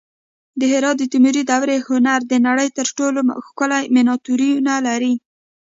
د 0.59 0.61
هرات 0.71 0.95
د 0.99 1.03
تیموري 1.13 1.43
دورې 1.51 1.75
هنر 1.87 2.19
د 2.31 2.33
نړۍ 2.47 2.67
تر 2.77 2.87
ټولو 2.97 3.19
ښکلي 3.47 3.81
مینیاتورونه 3.95 4.73
لري 4.87 5.13